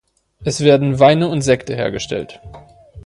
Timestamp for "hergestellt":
1.75-2.41